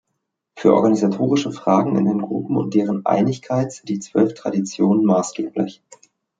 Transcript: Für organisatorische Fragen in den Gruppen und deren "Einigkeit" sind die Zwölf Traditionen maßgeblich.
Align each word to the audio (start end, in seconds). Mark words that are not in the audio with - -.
Für 0.55 0.73
organisatorische 0.73 1.51
Fragen 1.51 1.95
in 1.95 2.05
den 2.05 2.21
Gruppen 2.23 2.57
und 2.57 2.73
deren 2.73 3.05
"Einigkeit" 3.05 3.71
sind 3.71 3.87
die 3.87 3.99
Zwölf 3.99 4.33
Traditionen 4.33 5.05
maßgeblich. 5.05 5.83